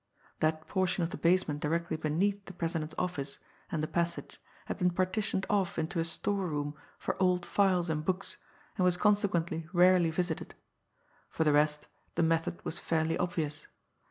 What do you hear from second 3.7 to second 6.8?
and the passage had been partitioned off into a storeroom